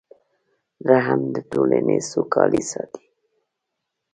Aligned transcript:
رحم 0.89 1.21
د 1.35 1.35
ټولنې 1.51 1.97
سوکالي 2.11 2.63
ساتي. 2.71 3.03